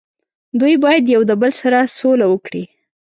[0.59, 2.63] دوي باید یو د بل سره سوله وکړي